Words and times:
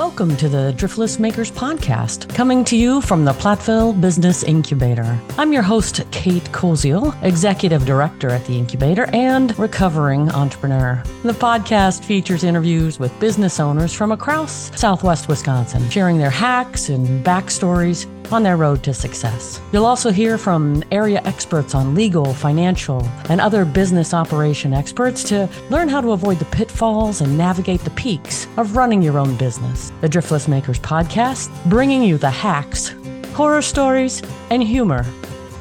Welcome 0.00 0.34
to 0.38 0.48
the 0.48 0.72
Driftless 0.78 1.20
Makers 1.20 1.50
Podcast, 1.50 2.34
coming 2.34 2.64
to 2.64 2.74
you 2.74 3.02
from 3.02 3.26
the 3.26 3.32
Platteville 3.32 4.00
Business 4.00 4.42
Incubator. 4.42 5.20
I'm 5.36 5.52
your 5.52 5.60
host, 5.60 6.00
Kate 6.10 6.42
Koziol, 6.44 7.14
Executive 7.22 7.84
Director 7.84 8.30
at 8.30 8.42
the 8.46 8.56
Incubator 8.56 9.10
and 9.12 9.56
recovering 9.58 10.30
entrepreneur. 10.30 11.02
The 11.22 11.34
podcast 11.34 12.02
features 12.02 12.44
interviews 12.44 12.98
with 12.98 13.20
business 13.20 13.60
owners 13.60 13.92
from 13.92 14.10
across 14.10 14.74
Southwest 14.80 15.28
Wisconsin, 15.28 15.90
sharing 15.90 16.16
their 16.16 16.30
hacks 16.30 16.88
and 16.88 17.22
backstories 17.22 18.06
on 18.32 18.42
their 18.42 18.56
road 18.56 18.82
to 18.84 18.94
success. 18.94 19.60
You'll 19.72 19.86
also 19.86 20.10
hear 20.10 20.38
from 20.38 20.82
area 20.90 21.20
experts 21.24 21.74
on 21.74 21.94
legal, 21.94 22.32
financial, 22.34 23.02
and 23.28 23.40
other 23.40 23.64
business 23.64 24.14
operation 24.14 24.72
experts 24.72 25.22
to 25.24 25.48
learn 25.70 25.88
how 25.88 26.00
to 26.00 26.12
avoid 26.12 26.38
the 26.38 26.44
pitfalls 26.46 27.20
and 27.20 27.36
navigate 27.36 27.80
the 27.80 27.90
peaks 27.90 28.46
of 28.56 28.76
running 28.76 29.02
your 29.02 29.18
own 29.18 29.36
business. 29.36 29.92
The 30.00 30.08
Driftless 30.08 30.48
Makers 30.48 30.78
podcast, 30.78 31.50
bringing 31.68 32.02
you 32.02 32.18
the 32.18 32.30
hacks, 32.30 32.94
horror 33.34 33.62
stories, 33.62 34.22
and 34.50 34.62
humor 34.62 35.04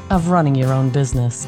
of 0.10 0.30
running 0.30 0.56
your 0.56 0.74
own 0.74 0.90
business. 0.90 1.48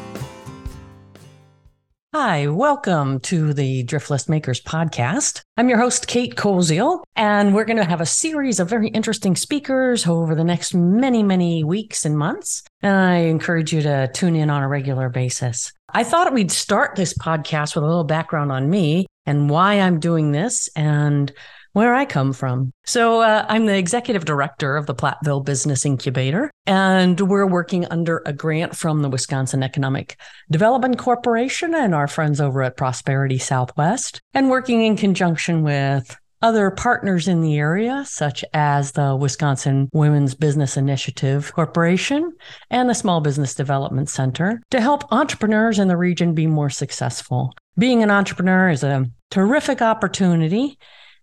Hi, 2.14 2.46
welcome 2.46 3.20
to 3.20 3.54
the 3.54 3.84
Driftless 3.84 4.28
Makers 4.28 4.60
podcast. 4.60 5.40
I'm 5.56 5.70
your 5.70 5.78
host, 5.78 6.08
Kate 6.08 6.34
Koziol, 6.36 7.02
and 7.16 7.54
we're 7.54 7.64
going 7.64 7.78
to 7.78 7.84
have 7.84 8.02
a 8.02 8.06
series 8.06 8.60
of 8.60 8.68
very 8.68 8.88
interesting 8.88 9.34
speakers 9.34 10.06
over 10.06 10.34
the 10.34 10.44
next 10.44 10.74
many, 10.74 11.22
many 11.22 11.64
weeks 11.64 12.04
and 12.04 12.18
months. 12.18 12.64
And 12.82 12.94
I 12.94 13.14
encourage 13.20 13.72
you 13.72 13.80
to 13.80 14.10
tune 14.12 14.36
in 14.36 14.50
on 14.50 14.62
a 14.62 14.68
regular 14.68 15.08
basis. 15.08 15.72
I 15.88 16.04
thought 16.04 16.34
we'd 16.34 16.52
start 16.52 16.96
this 16.96 17.16
podcast 17.16 17.74
with 17.74 17.84
a 17.84 17.86
little 17.86 18.04
background 18.04 18.52
on 18.52 18.68
me 18.68 19.06
and 19.24 19.48
why 19.48 19.80
I'm 19.80 19.98
doing 19.98 20.32
this 20.32 20.68
and 20.76 21.32
where 21.72 21.94
I 21.94 22.04
come 22.04 22.32
from. 22.32 22.72
So, 22.84 23.20
uh, 23.20 23.46
I'm 23.48 23.66
the 23.66 23.76
executive 23.76 24.24
director 24.24 24.76
of 24.76 24.86
the 24.86 24.94
Platteville 24.94 25.44
Business 25.44 25.84
Incubator, 25.84 26.50
and 26.66 27.20
we're 27.20 27.46
working 27.46 27.86
under 27.86 28.22
a 28.26 28.32
grant 28.32 28.76
from 28.76 29.02
the 29.02 29.08
Wisconsin 29.08 29.62
Economic 29.62 30.16
Development 30.50 30.98
Corporation 30.98 31.74
and 31.74 31.94
our 31.94 32.08
friends 32.08 32.40
over 32.40 32.62
at 32.62 32.76
Prosperity 32.76 33.38
Southwest, 33.38 34.20
and 34.34 34.50
working 34.50 34.82
in 34.82 34.96
conjunction 34.96 35.62
with 35.62 36.16
other 36.42 36.70
partners 36.72 37.28
in 37.28 37.40
the 37.40 37.56
area, 37.56 38.04
such 38.04 38.44
as 38.52 38.92
the 38.92 39.14
Wisconsin 39.14 39.88
Women's 39.92 40.34
Business 40.34 40.76
Initiative 40.76 41.52
Corporation 41.54 42.32
and 42.68 42.90
the 42.90 42.94
Small 42.94 43.20
Business 43.20 43.54
Development 43.54 44.08
Center, 44.08 44.60
to 44.70 44.80
help 44.80 45.10
entrepreneurs 45.12 45.78
in 45.78 45.88
the 45.88 45.96
region 45.96 46.34
be 46.34 46.46
more 46.46 46.70
successful. 46.70 47.54
Being 47.78 48.02
an 48.02 48.10
entrepreneur 48.10 48.70
is 48.70 48.82
a 48.82 49.06
terrific 49.30 49.80
opportunity 49.80 50.78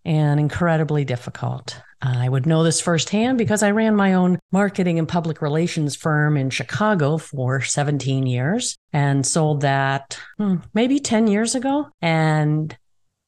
and 0.05 0.39
incredibly 0.39 1.05
difficult. 1.05 1.81
I 2.02 2.30
would 2.30 2.45
know 2.45 2.64
this 2.64 2.80
firsthand 2.80 3.38
because 3.38 3.61
I 3.61 3.72
ran 3.72 3.95
my 3.95 4.14
own 4.14 4.39
marketing 4.52 5.00
and 5.00 5.08
public 5.08 5.42
relations 5.42 5.95
firm 5.97 6.38
in 6.38 6.50
Chicago 6.50 7.17
for 7.17 7.61
17 7.61 8.25
years 8.25 8.77
and 8.94 9.25
sold 9.25 9.61
that 9.61 10.17
hmm, 10.38 10.58
maybe 10.73 11.00
10 11.00 11.27
years 11.27 11.55
ago 11.55 11.88
and 12.02 12.75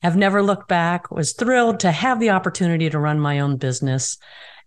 have 0.02 0.16
never 0.16 0.42
looked 0.42 0.70
back. 0.70 1.12
Was 1.12 1.34
thrilled 1.34 1.82
to 1.82 1.92
have 1.92 2.20
the 2.20 2.30
opportunity 2.30 2.90
to 2.90 3.00
run 3.00 3.20
my 3.20 3.40
own 3.40 3.58
business 3.58 4.18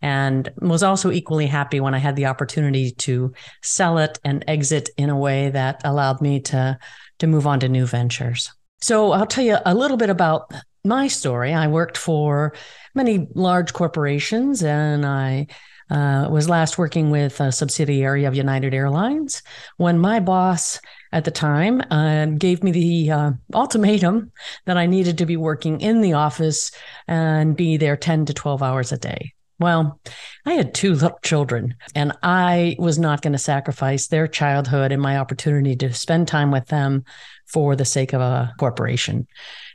and 0.03 0.53
was 0.61 0.83
also 0.83 1.11
equally 1.11 1.47
happy 1.47 1.81
when 1.81 1.95
I 1.95 1.99
had 1.99 2.15
the 2.15 2.27
opportunity 2.27 2.91
to 2.91 3.33
sell 3.63 3.97
it 3.99 4.19
and 4.23 4.45
exit 4.47 4.91
in 4.99 5.09
a 5.09 5.19
way 5.19 5.49
that 5.49 5.81
allowed 5.83 6.21
me 6.21 6.41
to 6.41 6.79
to 7.21 7.27
move 7.27 7.47
on 7.47 7.61
to 7.61 7.69
new 7.69 7.87
ventures. 7.87 8.53
So 8.83 9.13
I'll 9.13 9.27
tell 9.27 9.45
you 9.45 9.57
a 9.65 9.75
little 9.75 9.97
bit 9.97 10.11
about 10.11 10.53
my 10.85 11.09
story. 11.09 11.55
I 11.55 11.67
worked 11.67 11.97
for 11.97 12.55
many 12.95 13.27
large 13.35 13.73
corporations 13.73 14.63
and 14.63 15.07
I 15.07 15.47
uh, 15.91 16.29
was 16.31 16.49
last 16.49 16.79
working 16.79 17.11
with 17.11 17.41
a 17.41 17.53
subsidiary 17.53 18.25
of 18.25 18.35
United 18.35 18.75
Airlines 18.75 19.43
when 19.77 19.99
my 19.99 20.21
boss 20.21 20.81
at 21.13 21.25
the 21.25 21.31
time 21.31 21.81
uh, 21.91 22.27
gave 22.27 22.63
me 22.63 22.73
the 22.73 23.11
uh, 23.11 23.31
ultimatum 23.55 24.33
that 24.65 24.77
I 24.77 24.87
needed 24.87 25.19
to 25.19 25.27
be 25.27 25.37
working 25.37 25.81
in 25.81 26.01
the 26.01 26.15
office 26.15 26.71
and 27.07 27.57
be 27.57 27.77
there 27.77 27.97
10 27.97 28.27
to 28.27 28.35
12 28.35 28.63
hours 28.63 28.93
a 28.93 28.99
day. 28.99 29.35
Well, 29.61 30.01
I 30.45 30.55
had 30.55 30.75
two 30.75 30.95
little 30.95 31.19
children, 31.23 31.77
and 31.95 32.13
I 32.23 32.77
was 32.79 32.99
not 32.99 33.23
going 33.23 33.33
to 33.33 33.39
sacrifice 33.39 34.09
their 34.09 34.27
childhood 34.27 34.91
and 34.91 35.01
my 35.01 35.19
opportunity 35.19 35.77
to 35.77 35.93
spend 35.93 36.29
time 36.29 36.51
with 36.51 36.67
them 36.67 37.05
for 37.47 37.77
the 37.77 37.85
sake 37.85 38.13
of 38.13 38.21
a 38.21 38.53
corporation. 38.59 39.27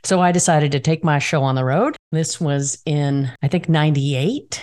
So 0.04 0.20
I 0.20 0.32
decided 0.32 0.72
to 0.72 0.80
take 0.80 1.04
my 1.04 1.18
show 1.18 1.42
on 1.42 1.54
the 1.54 1.64
road. 1.64 1.96
This 2.12 2.40
was 2.40 2.82
in, 2.84 3.30
I 3.42 3.48
think, 3.48 3.68
98, 3.68 4.62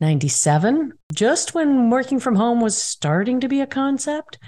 97, 0.00 0.92
just 1.12 1.54
when 1.54 1.90
working 1.90 2.20
from 2.20 2.36
home 2.36 2.60
was 2.60 2.80
starting 2.80 3.40
to 3.40 3.48
be 3.48 3.60
a 3.60 3.66
concept. 3.66 4.38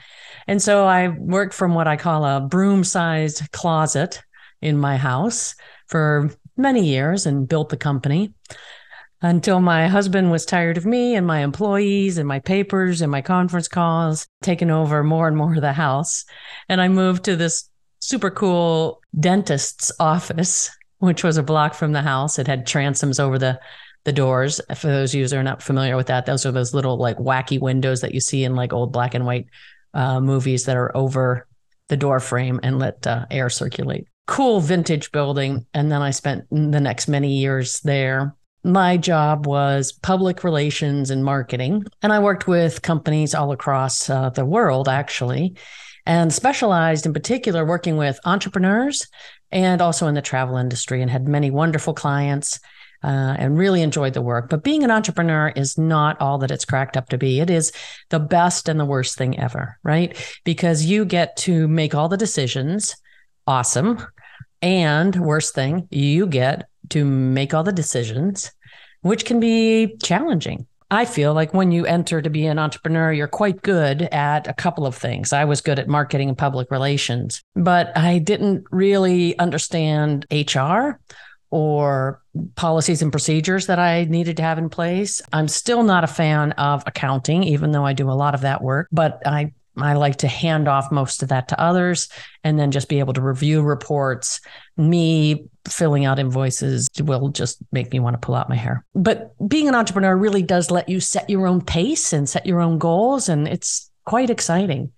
And 0.47 0.63
so 0.63 0.85
I 0.85 1.09
worked 1.09 1.55
from 1.55 1.75
what 1.75 1.89
I 1.89 1.97
call 1.97 2.25
a 2.25 2.41
broom 2.41 2.85
sized 2.85 3.51
closet 3.53 4.23
in 4.63 4.79
my 4.79 4.97
house 4.97 5.55
for 5.89 6.31
many 6.57 6.87
years 6.87 7.27
and 7.27 7.49
built 7.49 7.71
the 7.71 7.77
company 7.77 8.33
until 9.23 9.61
my 9.61 9.87
husband 9.87 10.31
was 10.31 10.47
tired 10.47 10.79
of 10.79 10.87
me 10.87 11.15
and 11.15 11.27
my 11.27 11.41
employees 11.41 12.17
and 12.17 12.27
my 12.27 12.39
papers 12.39 13.03
and 13.03 13.11
my 13.11 13.21
conference 13.21 13.69
calls, 13.69 14.27
taking 14.43 14.71
over 14.71 15.05
more 15.05 15.29
and 15.29 15.37
more 15.37 15.55
of 15.55 15.61
the 15.61 15.73
house. 15.73 16.25
And 16.69 16.81
I 16.81 16.89
moved 16.89 17.25
to 17.25 17.37
this 17.37 17.69
super 18.11 18.31
cool 18.31 19.01
dentist's 19.19 19.93
office, 20.01 20.69
which 20.99 21.23
was 21.23 21.37
a 21.37 21.45
block 21.45 21.75
from 21.75 21.93
the 21.93 22.03
house. 22.03 22.41
It 22.41 22.49
had 22.49 22.67
transoms 22.67 23.21
over 23.21 23.39
the 23.39 23.61
the 24.05 24.13
doors. 24.13 24.61
For 24.75 24.87
those 24.87 25.15
of 25.15 25.21
you 25.21 25.27
who 25.29 25.37
are 25.37 25.43
not 25.43 25.63
familiar 25.63 25.95
with 25.95 26.07
that, 26.07 26.27
those 26.27 26.47
are 26.47 26.53
those 26.53 26.75
little 26.75 26.97
like 26.97 27.19
wacky 27.19 27.61
windows 27.61 28.01
that 28.01 28.15
you 28.15 28.21
see 28.21 28.45
in 28.45 28.57
like 28.57 28.73
old 28.73 28.93
black 28.93 29.15
and 29.15 29.27
white 29.27 29.47
uh, 29.93 30.21
movies 30.21 30.65
that 30.65 30.77
are 30.77 30.97
over 30.97 31.47
the 31.89 31.99
door 31.99 32.19
frame 32.19 32.59
and 32.63 32.79
let 32.79 33.07
uh, 33.07 33.27
air 33.31 33.51
circulate. 33.51 34.07
Cool 34.27 34.61
vintage 34.61 35.13
building. 35.13 35.67
And 35.75 35.93
then 35.93 36.01
I 36.01 36.13
spent 36.13 36.45
the 36.51 36.81
next 36.81 37.09
many 37.09 37.37
years 37.37 37.81
there. 37.81 38.35
My 38.65 38.97
job 38.97 39.47
was 39.47 39.93
public 39.93 40.45
relations 40.45 41.11
and 41.11 41.23
marketing. 41.23 41.85
And 42.01 42.11
I 42.11 42.21
worked 42.21 42.49
with 42.49 42.81
companies 42.81 43.35
all 43.35 43.53
across 43.53 44.09
uh, 44.09 44.31
the 44.31 44.47
world, 44.47 44.89
actually 44.89 45.57
and 46.11 46.33
specialized 46.33 47.07
in 47.07 47.13
particular 47.13 47.65
working 47.65 47.97
with 47.97 48.19
entrepreneurs 48.25 49.07
and 49.53 49.81
also 49.81 50.09
in 50.09 50.17
the 50.17 50.21
travel 50.21 50.57
industry 50.57 51.03
and 51.03 51.09
had 51.09 51.29
many 51.29 51.53
wonderful 51.53 51.95
clients 51.95 52.59
uh, 53.05 53.37
and 53.39 53.57
really 53.57 53.81
enjoyed 53.81 54.13
the 54.13 54.21
work. 54.21 54.51
But 54.51 54.65
being 54.65 54.83
an 54.83 54.91
entrepreneur 54.91 55.53
is 55.55 55.79
not 55.79 56.21
all 56.21 56.39
that 56.39 56.51
it's 56.51 56.65
cracked 56.65 56.97
up 56.97 57.11
to 57.11 57.17
be. 57.17 57.39
It 57.39 57.49
is 57.49 57.71
the 58.09 58.19
best 58.19 58.69
and 58.69 58.81
the 58.81 58.85
worst 58.85 59.17
thing 59.17 59.39
ever, 59.39 59.79
right? 59.85 60.17
Because 60.43 60.85
you 60.85 61.05
get 61.05 61.37
to 61.47 61.69
make 61.69 61.95
all 61.95 62.09
the 62.09 62.17
decisions. 62.17 62.97
Awesome. 63.47 64.05
And 64.61 65.15
worst 65.15 65.55
thing, 65.55 65.87
you 65.93 66.27
get 66.27 66.69
to 66.89 67.05
make 67.05 67.55
all 67.55 67.63
the 67.63 67.71
decisions, 67.71 68.51
which 69.03 69.25
can 69.25 69.39
be 69.39 69.97
challenging. 70.03 70.67
I 70.91 71.05
feel 71.05 71.35
like 71.35 71.55
when 71.55 71.71
you 71.71 71.87
enter 71.87 72.21
to 72.21 72.31
be 72.31 72.47
an 72.47 72.59
entrepreneur, 72.59 73.13
you're 73.13 73.29
quite 73.29 73.63
good 73.63 74.03
at 74.03 74.49
a 74.49 74.53
couple 74.53 74.87
of 74.87 74.97
things. 74.97 75.33
I 75.33 75.45
was 75.45 75.61
good 75.61 75.79
at 75.79 75.87
marketing 75.87 76.29
and 76.29 76.37
public 76.37 76.71
relations, 76.71 77.43
but 77.55 77.97
I 77.97 78.19
didn't 78.19 78.65
really 78.73 79.39
understand 79.39 80.27
HR 80.33 80.99
or 81.51 82.23
policies 82.57 83.03
and 83.03 83.13
procedures 83.13 83.67
that 83.67 83.79
I 83.79 84.05
needed 84.05 84.37
to 84.39 84.43
have 84.43 84.59
in 84.59 84.69
place. 84.69 85.21
I'm 85.33 85.49
still 85.49 85.83
not 85.83 86.05
a 86.05 86.09
fan 86.09 86.53
of 86.53 86.83
accounting, 86.87 87.45
even 87.45 87.71
though 87.73 87.85
I 87.85 87.93
do 87.93 88.11
a 88.11 88.13
lot 88.13 88.35
of 88.35 88.41
that 88.43 88.63
work, 88.63 88.89
but 88.91 89.23
I 89.27 89.53
I 89.83 89.95
like 89.95 90.17
to 90.17 90.29
hand 90.29 90.69
off 90.69 90.91
most 90.91 91.23
of 91.23 91.29
that 91.29 91.49
to 91.49 91.61
others 91.61 92.09
and 92.45 92.59
then 92.59 92.71
just 92.71 92.89
be 92.89 92.99
able 92.99 93.13
to 93.15 93.21
review 93.21 93.63
reports. 93.63 94.41
Me 94.77 95.45
filling 95.69 96.05
out 96.05 96.19
invoices 96.19 96.89
will 97.01 97.29
just 97.29 97.59
make 97.73 97.93
me 97.93 98.01
want 98.01 98.15
to 98.15 98.25
pull 98.25 98.35
out 98.35 98.49
my 98.49 98.57
hair. 98.57 98.85
But 98.95 99.35
being 99.47 99.69
an 99.69 99.75
entrepreneur 99.75 100.17
really 100.17 100.43
does 100.43 100.71
let 100.71 100.89
you 100.89 101.01
set 101.01 101.29
your 101.29 101.47
own 101.47 101.61
pace 101.61 102.13
and 102.13 102.29
set 102.29 102.47
your 102.47 102.61
own 102.61 102.79
goals. 102.79 103.29
And 103.29 103.47
it's 103.47 103.91
quite 104.05 104.31
exciting. 104.31 104.91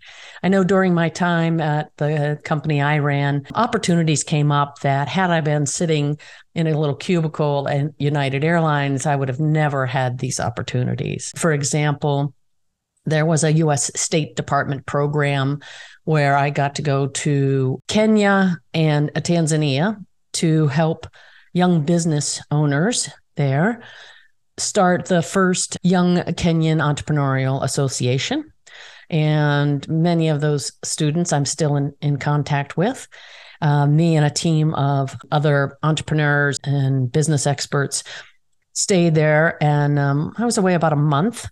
I 0.43 0.49
know 0.49 0.64
during 0.64 0.94
my 0.94 1.08
time 1.08 1.61
at 1.61 1.90
the 1.99 2.40
company 2.44 2.81
I 2.81 2.99
ran, 2.99 3.46
opportunities 3.55 4.25
came 4.25 4.50
up 4.50 4.81
that 4.81 5.08
had 5.08 5.31
I 5.31 5.40
been 5.40 5.67
sitting 5.67 6.19
in 6.55 6.67
a 6.67 6.78
little 6.78 6.94
cubicle 6.94 7.69
at 7.69 7.90
United 7.99 8.44
Airlines, 8.44 9.05
I 9.05 9.17
would 9.17 9.28
have 9.28 9.40
never 9.40 9.87
had 9.87 10.19
these 10.19 10.40
opportunities. 10.40 11.32
For 11.37 11.52
example, 11.52 12.35
there 13.04 13.26
was 13.26 13.44
a 13.44 13.52
US 13.54 13.90
State 13.96 14.37
Department 14.37 14.87
program 14.87 15.60
where 16.04 16.37
I 16.37 16.50
got 16.50 16.76
to 16.76 16.82
go 16.82 17.08
to 17.08 17.81
Kenya 17.88 18.58
and 18.75 19.10
Tanzania 19.14 20.04
to 20.34 20.66
help 20.69 21.06
young 21.52 21.84
business 21.84 22.40
owners 22.50 23.08
there 23.37 23.82
start 24.58 25.06
the 25.06 25.22
first 25.22 25.76
Young 25.82 26.16
Kenyan 26.16 26.81
Entrepreneurial 26.81 27.62
Association. 27.62 28.52
And 29.10 29.87
many 29.88 30.28
of 30.28 30.40
those 30.40 30.72
students 30.82 31.32
I'm 31.32 31.44
still 31.44 31.76
in, 31.76 31.94
in 32.00 32.19
contact 32.19 32.76
with. 32.76 33.08
Uh, 33.60 33.87
me 33.87 34.16
and 34.16 34.26
a 34.26 34.31
team 34.31 34.75
of 34.75 35.16
other 35.31 35.78
entrepreneurs 35.82 36.58
and 36.64 37.10
business 37.12 37.46
experts 37.46 38.02
stayed 38.72 39.14
there 39.14 39.62
and 39.62 39.99
um, 39.99 40.34
I 40.38 40.44
was 40.44 40.58
away 40.58 40.75
about 40.75 40.93
a 40.93 40.96
month. 40.96 41.46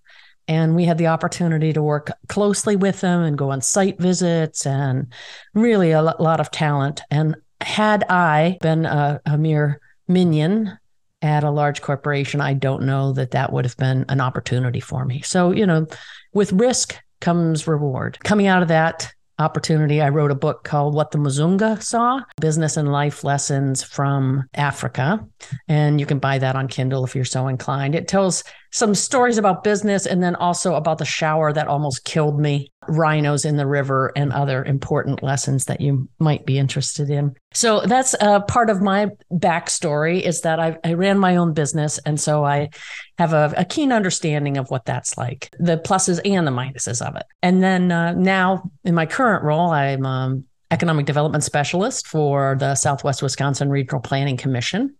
And 0.48 0.74
we 0.74 0.84
had 0.84 0.98
the 0.98 1.06
opportunity 1.06 1.72
to 1.72 1.82
work 1.82 2.10
closely 2.28 2.76
with 2.76 3.00
them 3.00 3.22
and 3.22 3.38
go 3.38 3.50
on 3.50 3.60
site 3.60 4.00
visits 4.00 4.66
and 4.66 5.12
really 5.54 5.92
a 5.92 6.02
lot 6.02 6.40
of 6.40 6.50
talent. 6.50 7.02
And 7.10 7.36
had 7.60 8.04
I 8.08 8.58
been 8.60 8.86
a, 8.86 9.20
a 9.26 9.38
mere 9.38 9.80
minion 10.08 10.76
at 11.22 11.44
a 11.44 11.50
large 11.50 11.82
corporation, 11.82 12.40
I 12.40 12.54
don't 12.54 12.82
know 12.82 13.12
that 13.12 13.32
that 13.32 13.52
would 13.52 13.64
have 13.64 13.76
been 13.76 14.04
an 14.08 14.20
opportunity 14.20 14.80
for 14.80 15.04
me. 15.04 15.20
So, 15.22 15.52
you 15.52 15.66
know, 15.66 15.86
with 16.32 16.52
risk 16.52 16.96
comes 17.20 17.66
reward. 17.66 18.18
Coming 18.24 18.46
out 18.46 18.62
of 18.62 18.68
that, 18.68 19.12
opportunity, 19.40 20.00
I 20.00 20.10
wrote 20.10 20.30
a 20.30 20.36
book 20.36 20.64
called 20.64 20.94
What 20.94 21.10
the 21.10 21.18
Muzunga 21.18 21.82
Saw 21.82 22.20
Business 22.40 22.76
and 22.76 22.92
Life 22.92 23.24
Lessons 23.24 23.82
from 23.82 24.44
Africa. 24.54 25.26
And 25.66 25.98
you 25.98 26.06
can 26.06 26.18
buy 26.18 26.38
that 26.38 26.56
on 26.56 26.68
Kindle 26.68 27.04
if 27.04 27.16
you're 27.16 27.24
so 27.24 27.48
inclined. 27.48 27.94
It 27.94 28.06
tells 28.06 28.44
some 28.72 28.94
stories 28.94 29.36
about 29.36 29.64
business 29.64 30.06
and 30.06 30.22
then 30.22 30.36
also 30.36 30.74
about 30.74 30.98
the 30.98 31.04
shower 31.04 31.52
that 31.52 31.66
almost 31.66 32.04
killed 32.04 32.38
me, 32.38 32.72
rhinos 32.88 33.44
in 33.44 33.56
the 33.56 33.66
river, 33.66 34.12
and 34.14 34.32
other 34.32 34.64
important 34.64 35.22
lessons 35.22 35.64
that 35.64 35.80
you 35.80 36.08
might 36.18 36.46
be 36.46 36.58
interested 36.58 37.10
in. 37.10 37.34
So 37.52 37.80
that's 37.80 38.14
uh, 38.20 38.40
part 38.40 38.70
of 38.70 38.80
my 38.80 39.08
backstory 39.32 40.20
is 40.20 40.42
that 40.42 40.60
I, 40.60 40.78
I 40.84 40.92
ran 40.94 41.18
my 41.18 41.36
own 41.36 41.52
business. 41.52 41.98
And 42.06 42.20
so 42.20 42.44
I 42.44 42.70
have 43.18 43.32
a, 43.32 43.52
a, 43.56 43.64
keen 43.64 43.92
understanding 43.92 44.56
of 44.56 44.70
what 44.70 44.84
that's 44.84 45.18
like, 45.18 45.50
the 45.58 45.76
pluses 45.76 46.20
and 46.24 46.46
the 46.46 46.52
minuses 46.52 47.04
of 47.04 47.16
it. 47.16 47.26
And 47.42 47.62
then 47.62 47.90
uh, 47.90 48.12
now 48.12 48.70
in 48.84 48.94
my 48.94 49.06
current 49.06 49.42
role, 49.42 49.70
I'm 49.70 50.06
um, 50.06 50.44
economic 50.70 51.06
development 51.06 51.42
specialist 51.42 52.06
for 52.06 52.56
the 52.58 52.74
Southwest 52.76 53.22
Wisconsin 53.22 53.68
Regional 53.68 54.00
Planning 54.00 54.36
Commission. 54.36 54.94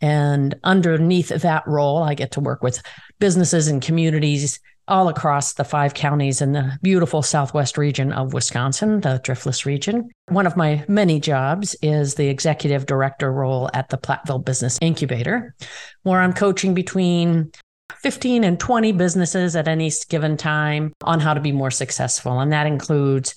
And 0.00 0.54
underneath 0.64 1.28
that 1.28 1.66
role, 1.66 2.02
I 2.02 2.14
get 2.14 2.32
to 2.32 2.40
work 2.40 2.62
with 2.62 2.82
businesses 3.18 3.68
and 3.68 3.80
communities 3.80 4.60
all 4.88 5.08
across 5.08 5.54
the 5.54 5.64
five 5.64 5.94
counties 5.94 6.40
in 6.40 6.52
the 6.52 6.78
beautiful 6.80 7.20
southwest 7.20 7.76
region 7.76 8.12
of 8.12 8.32
Wisconsin, 8.32 9.00
the 9.00 9.20
Driftless 9.24 9.66
region. 9.66 10.08
One 10.28 10.46
of 10.46 10.56
my 10.56 10.84
many 10.86 11.18
jobs 11.18 11.74
is 11.82 12.14
the 12.14 12.28
executive 12.28 12.86
director 12.86 13.32
role 13.32 13.68
at 13.74 13.88
the 13.88 13.98
Platteville 13.98 14.44
Business 14.44 14.78
Incubator, 14.80 15.54
where 16.02 16.20
I'm 16.20 16.32
coaching 16.32 16.72
between 16.72 17.50
15 18.00 18.44
and 18.44 18.60
20 18.60 18.92
businesses 18.92 19.56
at 19.56 19.66
any 19.66 19.90
given 20.08 20.36
time 20.36 20.92
on 21.02 21.18
how 21.18 21.34
to 21.34 21.40
be 21.40 21.52
more 21.52 21.70
successful. 21.70 22.38
And 22.38 22.52
that 22.52 22.66
includes 22.66 23.34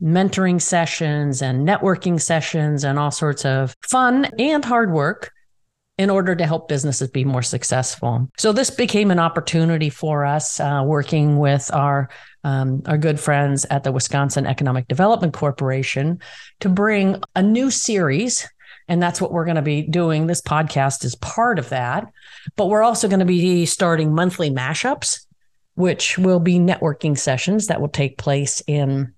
mentoring 0.00 0.60
sessions 0.60 1.42
and 1.42 1.66
networking 1.66 2.20
sessions 2.20 2.84
and 2.84 2.98
all 2.98 3.10
sorts 3.10 3.44
of 3.44 3.74
fun 3.82 4.26
and 4.38 4.64
hard 4.64 4.92
work 4.92 5.32
in 5.98 6.10
order 6.10 6.34
to 6.34 6.46
help 6.46 6.68
businesses 6.68 7.10
be 7.10 7.24
more 7.24 7.42
successful. 7.42 8.28
So 8.38 8.52
this 8.52 8.70
became 8.70 9.10
an 9.10 9.18
opportunity 9.18 9.90
for 9.90 10.24
us 10.24 10.58
uh, 10.58 10.82
working 10.84 11.38
with 11.38 11.70
our 11.72 12.08
um, 12.44 12.82
our 12.86 12.98
good 12.98 13.20
friends 13.20 13.64
at 13.70 13.84
the 13.84 13.92
Wisconsin 13.92 14.46
Economic 14.46 14.88
Development 14.88 15.32
Corporation 15.32 16.18
to 16.60 16.68
bring 16.68 17.22
a 17.36 17.42
new 17.42 17.70
series. 17.70 18.48
And 18.88 19.00
that's 19.00 19.20
what 19.20 19.32
we're 19.32 19.44
going 19.44 19.56
to 19.56 19.62
be 19.62 19.82
doing. 19.82 20.26
This 20.26 20.40
podcast 20.40 21.04
is 21.04 21.14
part 21.14 21.60
of 21.60 21.68
that. 21.68 22.10
But 22.56 22.66
we're 22.66 22.82
also 22.82 23.06
going 23.06 23.20
to 23.20 23.24
be 23.24 23.64
starting 23.64 24.12
monthly 24.12 24.50
mashups, 24.50 25.24
which 25.74 26.18
will 26.18 26.40
be 26.40 26.58
networking 26.58 27.16
sessions 27.16 27.68
that 27.68 27.80
will 27.80 27.88
take 27.88 28.18
place 28.18 28.60
in 28.66 29.14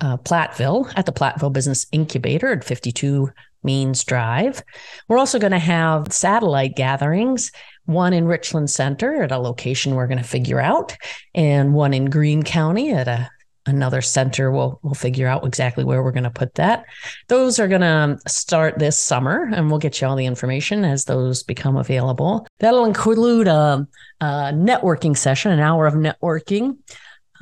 uh, 0.00 0.18
Platteville 0.18 0.92
at 0.94 1.06
the 1.06 1.12
Platteville 1.12 1.54
Business 1.54 1.86
Incubator 1.90 2.52
at 2.52 2.64
52 2.64 3.30
Means 3.64 4.04
Drive. 4.04 4.62
We're 5.08 5.18
also 5.18 5.38
going 5.38 5.52
to 5.52 5.58
have 5.58 6.12
satellite 6.12 6.76
gatherings, 6.76 7.50
one 7.86 8.12
in 8.12 8.26
Richland 8.26 8.70
Center 8.70 9.22
at 9.22 9.32
a 9.32 9.38
location 9.38 9.94
we're 9.94 10.06
going 10.06 10.18
to 10.18 10.24
figure 10.24 10.60
out, 10.60 10.96
and 11.34 11.74
one 11.74 11.94
in 11.94 12.06
Greene 12.06 12.42
County 12.42 12.92
at 12.92 13.08
a 13.08 13.30
another 13.66 14.02
center 14.02 14.50
we'll 14.50 14.78
we'll 14.82 14.94
figure 14.94 15.26
out 15.26 15.46
exactly 15.46 15.84
where 15.84 16.02
we're 16.02 16.12
going 16.12 16.24
to 16.24 16.30
put 16.30 16.54
that 16.54 16.84
those 17.28 17.58
are 17.58 17.68
going 17.68 17.80
to 17.80 18.18
start 18.26 18.78
this 18.78 18.98
summer 18.98 19.48
and 19.54 19.70
we'll 19.70 19.78
get 19.78 20.00
you 20.00 20.06
all 20.06 20.16
the 20.16 20.26
information 20.26 20.84
as 20.84 21.04
those 21.04 21.42
become 21.42 21.76
available 21.76 22.46
that'll 22.60 22.84
include 22.84 23.48
a, 23.48 23.86
a 24.20 24.26
networking 24.52 25.16
session 25.16 25.50
an 25.50 25.60
hour 25.60 25.86
of 25.86 25.94
networking 25.94 26.76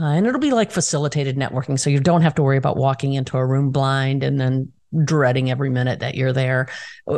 uh, 0.01 0.07
and 0.07 0.27
it'll 0.27 0.41
be 0.41 0.53
like 0.53 0.71
facilitated 0.71 1.37
networking 1.37 1.79
so 1.79 1.91
you 1.91 2.01
don't 2.01 2.23
have 2.23 2.35
to 2.35 2.43
worry 2.43 2.57
about 2.57 2.77
walking 2.77 3.15
into 3.15 3.37
a 3.37 3.45
room 3.45 3.71
blind 3.71 4.23
and 4.23 4.41
then 4.41 4.73
dreading 5.05 5.51
every 5.51 5.71
minute 5.71 6.01
that 6.01 6.15
you're 6.15 6.33
there. 6.33 6.69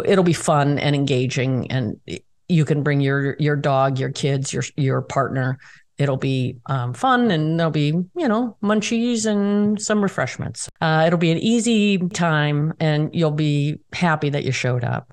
It'll 0.05 0.25
be 0.25 0.33
fun 0.33 0.79
and 0.79 0.95
engaging, 0.95 1.71
and 1.71 2.01
you 2.49 2.65
can 2.65 2.83
bring 2.83 3.01
your 3.01 3.37
your 3.39 3.57
dog, 3.57 3.99
your 3.99 4.11
kids, 4.11 4.53
your 4.53 4.65
your 4.77 5.03
partner. 5.03 5.59
It'll 5.97 6.17
be 6.17 6.57
um, 6.67 6.93
fun, 6.93 7.31
and 7.31 7.59
there'll 7.59 7.71
be 7.71 7.93
you 8.17 8.29
know 8.29 8.57
munchies 8.63 9.27
and 9.27 9.81
some 9.81 10.03
refreshments. 10.03 10.69
Uh, 10.81 11.05
it'll 11.07 11.19
be 11.19 11.31
an 11.31 11.39
easy 11.39 11.99
time, 11.99 12.75
and 12.81 13.15
you'll 13.15 13.31
be 13.31 13.79
happy 13.93 14.31
that 14.31 14.45
you 14.45 14.53
showed 14.53 14.85
up. 14.85 15.13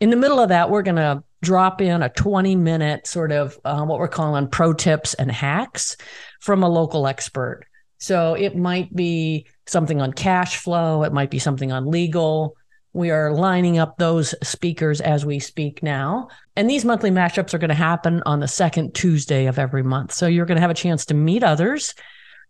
In 0.00 0.10
the 0.10 0.16
middle 0.16 0.40
of 0.40 0.50
that, 0.50 0.70
we're 0.70 0.82
gonna 0.82 1.22
drop 1.42 1.80
in 1.80 2.02
a 2.02 2.08
20 2.10 2.56
minute 2.56 3.06
sort 3.06 3.32
of 3.32 3.58
uh, 3.64 3.82
what 3.84 3.98
we're 3.98 4.08
calling 4.08 4.48
pro 4.48 4.72
tips 4.72 5.14
and 5.14 5.30
hacks 5.30 5.96
from 6.40 6.62
a 6.62 6.68
local 6.68 7.06
expert. 7.06 7.64
So 7.98 8.34
it 8.34 8.56
might 8.56 8.94
be 8.94 9.46
something 9.70 10.00
on 10.00 10.12
cash 10.12 10.56
flow, 10.56 11.04
it 11.04 11.12
might 11.12 11.30
be 11.30 11.38
something 11.38 11.72
on 11.72 11.90
legal. 11.90 12.56
We 12.92 13.10
are 13.10 13.32
lining 13.32 13.78
up 13.78 13.98
those 13.98 14.34
speakers 14.42 15.00
as 15.00 15.24
we 15.24 15.38
speak 15.38 15.82
now. 15.82 16.28
And 16.56 16.68
these 16.68 16.84
monthly 16.84 17.10
mashups 17.10 17.54
are 17.54 17.58
going 17.58 17.68
to 17.68 17.74
happen 17.74 18.22
on 18.26 18.40
the 18.40 18.48
second 18.48 18.94
Tuesday 18.94 19.46
of 19.46 19.58
every 19.58 19.84
month. 19.84 20.12
So 20.12 20.26
you're 20.26 20.46
going 20.46 20.56
to 20.56 20.62
have 20.62 20.70
a 20.70 20.74
chance 20.74 21.06
to 21.06 21.14
meet 21.14 21.44
others, 21.44 21.94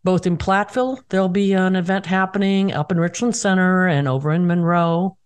both 0.03 0.27
in 0.27 0.39
Platteville. 0.39 1.03
There'll 1.11 1.29
be 1.29 1.53
an 1.53 1.77
event 1.77 2.07
happening 2.07 2.73
up 2.73 2.91
in 2.91 2.99
Richland 2.99 3.37
Center 3.37 3.87
and 3.87 4.09
over 4.09 4.33
in 4.33 4.47
Monroe, 4.47 5.19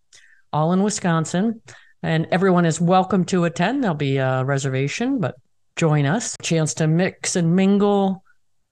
all 0.52 0.72
in 0.72 0.82
Wisconsin. 0.82 1.60
And 2.02 2.26
everyone 2.32 2.66
is 2.66 2.80
welcome 2.80 3.24
to 3.26 3.44
attend. 3.44 3.84
There'll 3.84 3.94
be 3.94 4.16
a 4.16 4.44
reservation, 4.44 5.20
but 5.20 5.36
join 5.76 6.06
us. 6.06 6.36
Chance 6.42 6.74
to 6.74 6.88
mix 6.88 7.36
and 7.36 7.54
mingle 7.54 8.24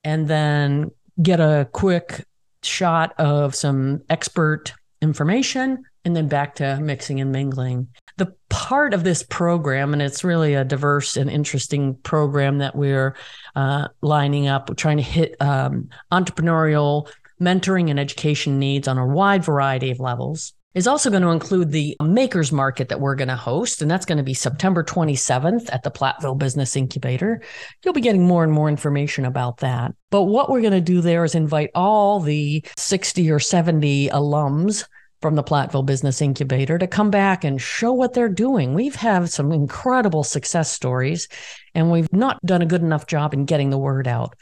and 0.03 0.27
then 0.27 0.91
get 1.21 1.39
a 1.39 1.69
quick 1.71 2.25
shot 2.65 3.13
of 3.19 3.55
some 3.55 4.01
expert 4.09 4.73
information 5.01 5.83
and 6.05 6.15
then 6.15 6.27
back 6.27 6.55
to 6.55 6.79
mixing 6.81 7.19
and 7.21 7.31
mingling. 7.31 7.87
The 8.17 8.33
part 8.49 8.93
of 8.93 9.03
this 9.03 9.23
program, 9.23 9.93
and 9.93 10.01
it's 10.01 10.23
really 10.23 10.53
a 10.53 10.63
diverse 10.63 11.17
and 11.17 11.29
interesting 11.29 11.95
program 11.95 12.59
that 12.59 12.75
we're 12.75 13.15
uh, 13.55 13.87
lining 14.01 14.47
up, 14.47 14.69
we're 14.69 14.75
trying 14.75 14.97
to 14.97 15.03
hit 15.03 15.35
um, 15.41 15.89
entrepreneurial 16.11 17.09
mentoring 17.41 17.89
and 17.89 17.99
education 17.99 18.59
needs 18.59 18.87
on 18.87 18.97
a 18.97 19.07
wide 19.07 19.43
variety 19.43 19.91
of 19.91 19.99
levels 19.99 20.53
is 20.73 20.87
also 20.87 21.09
going 21.09 21.21
to 21.21 21.29
include 21.29 21.71
the 21.71 21.95
makers 22.01 22.51
market 22.51 22.89
that 22.89 22.99
we're 22.99 23.15
going 23.15 23.27
to 23.27 23.35
host 23.35 23.81
and 23.81 23.89
that's 23.89 24.05
going 24.05 24.17
to 24.17 24.23
be 24.23 24.33
september 24.33 24.83
27th 24.83 25.69
at 25.71 25.83
the 25.83 25.91
platteville 25.91 26.37
business 26.37 26.75
incubator 26.75 27.41
you'll 27.83 27.93
be 27.93 28.01
getting 28.01 28.25
more 28.25 28.43
and 28.43 28.53
more 28.53 28.69
information 28.69 29.25
about 29.25 29.57
that 29.57 29.93
but 30.09 30.23
what 30.23 30.49
we're 30.49 30.61
going 30.61 30.73
to 30.73 30.81
do 30.81 31.01
there 31.01 31.23
is 31.23 31.35
invite 31.35 31.69
all 31.75 32.19
the 32.19 32.63
60 32.77 33.31
or 33.31 33.39
70 33.39 34.09
alums 34.09 34.85
from 35.23 35.35
the 35.35 35.43
Platteville 35.43 35.85
Business 35.85 36.21
Incubator 36.21 36.77
to 36.77 36.85
come 36.85 37.09
back 37.09 37.45
and 37.45 37.59
show 37.59 37.93
what 37.93 38.13
they're 38.13 38.27
doing. 38.27 38.73
We've 38.73 38.93
had 38.93 39.29
some 39.29 39.53
incredible 39.53 40.25
success 40.25 40.69
stories, 40.69 41.29
and 41.73 41.89
we've 41.89 42.11
not 42.11 42.45
done 42.45 42.61
a 42.61 42.65
good 42.65 42.81
enough 42.81 43.07
job 43.07 43.33
in 43.33 43.45
getting 43.45 43.69
the 43.69 43.77
word 43.77 44.05
out. 44.05 44.35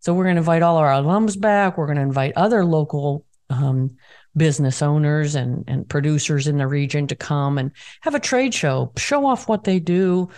So 0.00 0.12
we're 0.12 0.24
going 0.24 0.34
to 0.34 0.40
invite 0.40 0.62
all 0.62 0.78
our 0.78 0.90
alums 0.90 1.40
back. 1.40 1.78
We're 1.78 1.86
going 1.86 1.96
to 1.98 2.02
invite 2.02 2.32
other 2.34 2.64
local 2.64 3.24
um, 3.50 3.98
business 4.36 4.82
owners 4.82 5.34
and, 5.34 5.64
and 5.66 5.88
producers 5.88 6.46
in 6.46 6.58
the 6.58 6.66
region 6.66 7.06
to 7.06 7.16
come 7.16 7.58
and 7.58 7.72
have 8.02 8.14
a 8.14 8.20
trade 8.20 8.52
show, 8.52 8.92
show 8.96 9.26
off 9.26 9.48
what 9.48 9.64
they 9.64 9.78
do. 9.78 10.28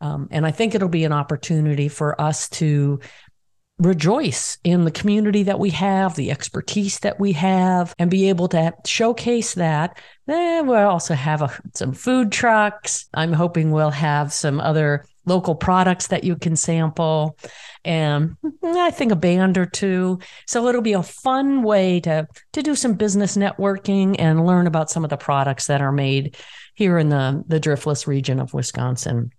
Um, 0.00 0.28
and 0.30 0.46
I 0.46 0.50
think 0.50 0.74
it'll 0.74 0.88
be 0.88 1.04
an 1.04 1.12
opportunity 1.12 1.88
for 1.88 2.20
us 2.20 2.48
to 2.50 3.00
rejoice 3.78 4.58
in 4.64 4.84
the 4.84 4.90
community 4.90 5.44
that 5.44 5.58
we 5.58 5.70
have, 5.70 6.14
the 6.14 6.30
expertise 6.30 7.00
that 7.00 7.18
we 7.18 7.32
have, 7.32 7.94
and 7.98 8.10
be 8.10 8.28
able 8.28 8.48
to 8.48 8.72
showcase 8.86 9.54
that. 9.54 9.98
Then 10.26 10.66
we'll 10.66 10.88
also 10.88 11.14
have 11.14 11.42
a, 11.42 11.50
some 11.74 11.92
food 11.92 12.32
trucks. 12.32 13.08
I'm 13.12 13.32
hoping 13.32 13.70
we'll 13.70 13.90
have 13.90 14.32
some 14.32 14.60
other 14.60 15.04
local 15.24 15.54
products 15.54 16.08
that 16.08 16.24
you 16.24 16.36
can 16.36 16.56
sample 16.56 17.36
and 17.84 18.36
mm, 18.44 18.76
I 18.76 18.90
think 18.90 19.12
a 19.12 19.16
band 19.16 19.58
or 19.58 19.66
two. 19.66 20.18
So 20.46 20.66
it'll 20.68 20.82
be 20.82 20.92
a 20.92 21.02
fun 21.02 21.62
way 21.62 22.00
to 22.00 22.26
to 22.52 22.62
do 22.62 22.74
some 22.74 22.94
business 22.94 23.36
networking 23.36 24.16
and 24.18 24.46
learn 24.46 24.66
about 24.66 24.90
some 24.90 25.04
of 25.04 25.10
the 25.10 25.16
products 25.16 25.66
that 25.66 25.82
are 25.82 25.92
made 25.92 26.36
here 26.74 26.98
in 26.98 27.08
the 27.08 27.42
the 27.46 27.60
driftless 27.60 28.06
region 28.06 28.40
of 28.40 28.54
Wisconsin. 28.54 29.30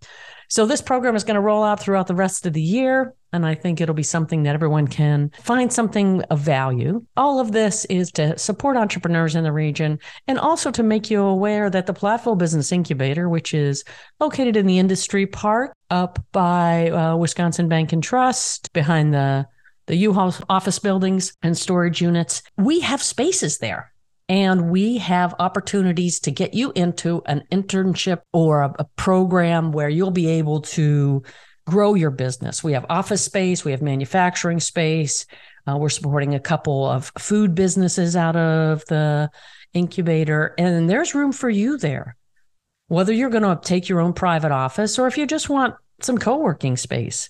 So 0.50 0.66
this 0.66 0.82
program 0.82 1.16
is 1.16 1.24
going 1.24 1.36
to 1.36 1.42
roll 1.42 1.64
out 1.64 1.80
throughout 1.80 2.08
the 2.08 2.16
rest 2.16 2.46
of 2.46 2.54
the 2.54 2.62
year. 2.62 3.14
And 3.34 3.46
I 3.46 3.56
think 3.56 3.82
it'll 3.82 3.96
be 3.96 4.04
something 4.04 4.44
that 4.44 4.54
everyone 4.54 4.88
can 4.88 5.32
find 5.42 5.74
something 5.74 6.22
of 6.24 6.40
value. 6.40 7.04
All 7.18 7.40
of 7.40 7.52
this 7.52 7.84
is 7.86 8.12
to 8.14 8.38
support 8.38 8.78
entrepreneurs 8.78 9.36
in 9.36 9.44
the 9.44 9.52
region 9.52 10.00
and 10.28 10.38
also 10.38 10.70
to 10.72 10.84
make 10.84 11.10
you 11.10 11.22
aware 11.22 11.70
that 11.70 11.88
the 11.88 11.94
Platteville 11.94 12.38
Business 12.38 12.72
Incubator, 12.72 13.28
which 13.28 13.54
is 13.54 13.84
located 14.20 14.56
in 14.56 14.68
the 14.68 14.78
industry 14.80 15.26
park 15.26 15.74
up 15.90 16.24
by 16.32 16.90
uh, 16.92 17.16
Wisconsin 17.18 17.68
Bank 17.68 17.92
and 17.92 18.04
Trust 18.04 18.72
behind 18.72 19.14
the 19.14 19.48
the 19.88 19.96
U-Haul 19.98 20.34
office 20.48 20.80
buildings 20.80 21.34
and 21.42 21.58
storage 21.58 22.02
units, 22.02 22.42
we 22.58 22.80
have 22.80 23.04
spaces 23.04 23.58
there 23.58 23.94
and 24.30 24.70
we 24.70 24.98
have 24.98 25.36
opportunities 25.40 26.20
to 26.22 26.32
get 26.32 26.54
you 26.54 26.72
into 26.76 27.22
an 27.26 27.44
internship 27.52 28.22
or 28.32 28.62
a, 28.62 28.74
a, 28.80 28.86
program 28.96 29.72
where 29.72 29.90
you'll 29.90 30.12
be 30.12 30.28
able 30.28 30.62
to 30.62 31.22
grow 31.66 31.94
your 31.94 32.12
business. 32.12 32.64
We 32.64 32.74
have 32.74 32.86
office 32.90 33.24
space, 33.24 33.64
we 33.64 33.72
have 33.72 33.82
manufacturing 33.82 34.60
space. 34.60 35.26
Uh, 35.66 35.78
we're 35.78 35.90
supporting 35.90 36.36
a 36.36 36.40
couple 36.40 36.86
of 36.86 37.12
food 37.18 37.56
businesses 37.56 38.18
out 38.18 38.36
of 38.36 38.84
the 38.88 39.30
incubator, 39.74 40.54
and 40.58 40.90
there's 40.90 41.16
room 41.16 41.32
for 41.32 41.50
you 41.50 41.78
there. 41.78 42.18
Whether 42.90 43.14
you're 43.14 43.30
going 43.30 43.44
to 43.44 43.60
take 43.64 43.88
your 43.88 44.02
own 44.02 44.14
private 44.14 44.52
office 44.52 45.00
or 45.00 45.08
if 45.08 45.18
you 45.18 45.26
just 45.26 45.50
want 45.50 45.76
some 46.02 46.18
co 46.18 46.38
working 46.38 46.78
space. 46.78 47.30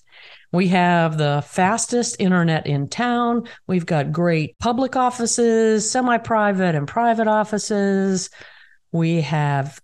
We 0.52 0.68
have 0.68 1.18
the 1.18 1.42
fastest 1.46 2.16
internet 2.20 2.66
in 2.66 2.88
town. 2.88 3.48
We've 3.66 3.86
got 3.86 4.12
great 4.12 4.58
public 4.58 4.96
offices, 4.96 5.90
semi 5.90 6.18
private 6.18 6.74
and 6.74 6.86
private 6.86 7.26
offices. 7.26 8.30
We 8.92 9.22
have 9.22 9.80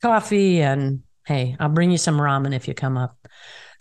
coffee, 0.00 0.62
and 0.62 1.02
hey, 1.26 1.56
I'll 1.58 1.68
bring 1.68 1.90
you 1.90 1.98
some 1.98 2.18
ramen 2.18 2.54
if 2.54 2.68
you 2.68 2.74
come 2.74 2.96
up. 2.96 3.16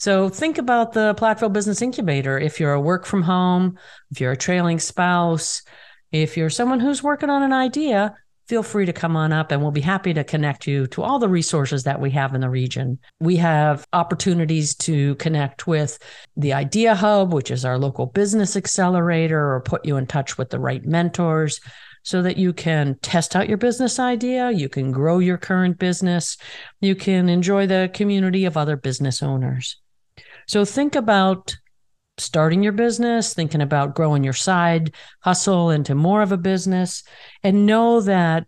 So 0.01 0.29
think 0.29 0.57
about 0.57 0.93
the 0.93 1.13
Platteville 1.13 1.53
Business 1.53 1.79
Incubator. 1.79 2.39
If 2.39 2.59
you're 2.59 2.73
a 2.73 2.81
work 2.81 3.05
from 3.05 3.21
home, 3.21 3.77
if 4.09 4.19
you're 4.19 4.31
a 4.31 4.35
trailing 4.35 4.79
spouse, 4.79 5.61
if 6.11 6.35
you're 6.35 6.49
someone 6.49 6.79
who's 6.79 7.03
working 7.03 7.29
on 7.29 7.43
an 7.43 7.53
idea, 7.53 8.15
feel 8.47 8.63
free 8.63 8.87
to 8.87 8.93
come 8.93 9.15
on 9.15 9.31
up 9.31 9.51
and 9.51 9.61
we'll 9.61 9.69
be 9.69 9.79
happy 9.79 10.11
to 10.15 10.23
connect 10.23 10.65
you 10.65 10.87
to 10.87 11.03
all 11.03 11.19
the 11.19 11.29
resources 11.29 11.83
that 11.83 12.01
we 12.01 12.09
have 12.09 12.33
in 12.33 12.41
the 12.41 12.49
region. 12.49 12.97
We 13.19 13.35
have 13.35 13.85
opportunities 13.93 14.73
to 14.77 15.13
connect 15.17 15.67
with 15.67 15.99
the 16.35 16.53
Idea 16.53 16.95
Hub, 16.95 17.31
which 17.31 17.51
is 17.51 17.63
our 17.63 17.77
local 17.77 18.07
business 18.07 18.55
accelerator, 18.55 19.53
or 19.53 19.61
put 19.61 19.85
you 19.85 19.97
in 19.97 20.07
touch 20.07 20.35
with 20.35 20.49
the 20.49 20.59
right 20.59 20.83
mentors 20.83 21.59
so 22.01 22.23
that 22.23 22.37
you 22.37 22.53
can 22.53 22.97
test 23.03 23.35
out 23.35 23.47
your 23.47 23.59
business 23.59 23.99
idea, 23.99 24.49
you 24.49 24.67
can 24.67 24.91
grow 24.91 25.19
your 25.19 25.37
current 25.37 25.77
business, 25.77 26.37
you 26.79 26.95
can 26.95 27.29
enjoy 27.29 27.67
the 27.67 27.91
community 27.93 28.45
of 28.45 28.57
other 28.57 28.75
business 28.75 29.21
owners. 29.21 29.77
So 30.51 30.65
think 30.65 30.97
about 30.97 31.55
starting 32.17 32.61
your 32.61 32.73
business, 32.73 33.33
thinking 33.33 33.61
about 33.61 33.95
growing 33.95 34.21
your 34.21 34.33
side 34.33 34.93
hustle 35.21 35.69
into 35.69 35.95
more 35.95 36.21
of 36.21 36.33
a 36.33 36.37
business, 36.37 37.03
and 37.41 37.65
know 37.65 38.01
that 38.01 38.47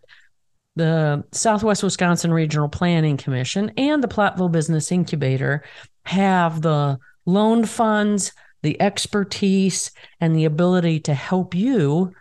the 0.76 1.24
Southwest 1.32 1.82
Wisconsin 1.82 2.30
Regional 2.30 2.68
Planning 2.68 3.16
Commission 3.16 3.72
and 3.78 4.04
the 4.04 4.08
Platteville 4.08 4.52
Business 4.52 4.92
Incubator 4.92 5.64
have 6.04 6.60
the 6.60 6.98
loan 7.24 7.64
funds, 7.64 8.32
the 8.60 8.78
expertise, 8.82 9.90
and 10.20 10.36
the 10.36 10.44
ability 10.44 11.00
to 11.00 11.14
help 11.14 11.54
you 11.54 12.12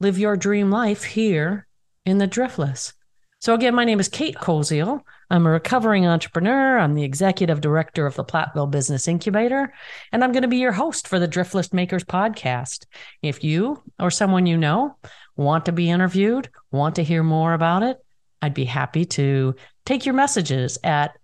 live 0.00 0.18
your 0.18 0.36
dream 0.36 0.68
life 0.68 1.04
here 1.04 1.68
in 2.04 2.18
the 2.18 2.26
Driftless. 2.26 2.92
So, 3.38 3.54
again, 3.54 3.76
my 3.76 3.84
name 3.84 4.00
is 4.00 4.08
Kate 4.08 4.34
Koziol. 4.34 5.02
I'm 5.30 5.46
a 5.46 5.50
recovering 5.50 6.06
entrepreneur. 6.06 6.78
I'm 6.78 6.94
the 6.94 7.04
executive 7.04 7.60
director 7.60 8.06
of 8.06 8.14
the 8.14 8.24
Platteville 8.24 8.70
Business 8.70 9.08
Incubator, 9.08 9.72
and 10.10 10.24
I'm 10.24 10.32
going 10.32 10.42
to 10.42 10.48
be 10.48 10.56
your 10.56 10.72
host 10.72 11.06
for 11.06 11.18
the 11.18 11.28
Driftless 11.28 11.72
Makers 11.72 12.04
podcast. 12.04 12.86
If 13.22 13.44
you 13.44 13.82
or 13.98 14.10
someone 14.10 14.46
you 14.46 14.56
know 14.56 14.96
want 15.36 15.66
to 15.66 15.72
be 15.72 15.90
interviewed, 15.90 16.48
want 16.70 16.96
to 16.96 17.04
hear 17.04 17.22
more 17.22 17.52
about 17.52 17.82
it, 17.82 17.98
I'd 18.40 18.54
be 18.54 18.64
happy 18.64 19.04
to 19.04 19.54
take 19.84 20.06
your 20.06 20.14
messages 20.14 20.78
at 20.82 21.18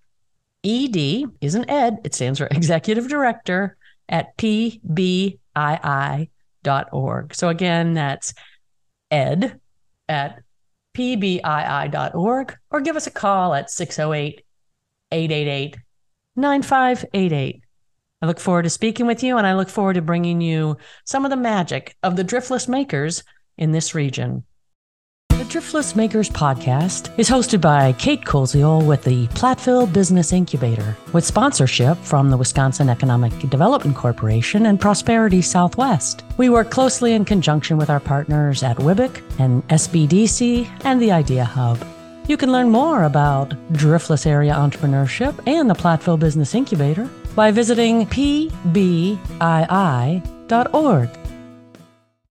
ED, 0.64 1.24
isn't 1.40 1.70
Ed, 1.70 1.98
it 2.04 2.14
stands 2.14 2.38
for 2.38 2.46
Executive 2.50 3.08
Director 3.08 3.76
at 4.08 4.36
pbii.org. 4.36 5.38
So 7.34 7.48
again, 7.48 7.94
that's 7.94 8.34
ed 9.10 9.60
at 10.08 10.42
pbii.org 10.94 12.58
or 12.70 12.80
give 12.80 12.96
us 12.96 13.06
a 13.06 13.10
call 13.10 13.54
at 13.54 13.70
608 13.70 14.44
888 15.12 15.76
9588. 16.36 17.62
I 18.22 18.26
look 18.26 18.40
forward 18.40 18.62
to 18.62 18.70
speaking 18.70 19.06
with 19.06 19.22
you 19.22 19.36
and 19.36 19.46
I 19.46 19.54
look 19.54 19.68
forward 19.68 19.94
to 19.94 20.02
bringing 20.02 20.40
you 20.40 20.76
some 21.04 21.24
of 21.24 21.30
the 21.30 21.36
magic 21.36 21.96
of 22.02 22.16
the 22.16 22.24
driftless 22.24 22.68
makers 22.68 23.22
in 23.58 23.72
this 23.72 23.94
region. 23.94 24.44
The 25.34 25.42
Driftless 25.60 25.96
Makers 25.96 26.30
podcast 26.30 27.10
is 27.18 27.28
hosted 27.28 27.60
by 27.60 27.92
Kate 27.94 28.24
Koziol 28.24 28.86
with 28.86 29.02
the 29.02 29.26
Platteville 29.28 29.92
Business 29.92 30.32
Incubator, 30.32 30.96
with 31.12 31.24
sponsorship 31.24 31.98
from 31.98 32.30
the 32.30 32.36
Wisconsin 32.36 32.88
Economic 32.88 33.36
Development 33.50 33.96
Corporation 33.96 34.66
and 34.66 34.80
Prosperity 34.80 35.42
Southwest. 35.42 36.22
We 36.36 36.50
work 36.50 36.70
closely 36.70 37.14
in 37.14 37.24
conjunction 37.24 37.76
with 37.78 37.90
our 37.90 37.98
partners 37.98 38.62
at 38.62 38.76
WIBIC 38.76 39.40
and 39.40 39.66
SBDC 39.68 40.68
and 40.84 41.02
the 41.02 41.10
Idea 41.10 41.44
Hub. 41.44 41.84
You 42.28 42.36
can 42.36 42.52
learn 42.52 42.70
more 42.70 43.02
about 43.02 43.50
Driftless 43.72 44.26
area 44.26 44.54
entrepreneurship 44.54 45.34
and 45.48 45.68
the 45.68 45.74
Platteville 45.74 46.18
Business 46.18 46.54
Incubator 46.54 47.10
by 47.34 47.50
visiting 47.50 48.06
pbii.org. 48.06 48.70